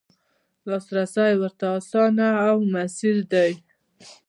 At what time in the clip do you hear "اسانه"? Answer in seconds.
1.79-2.29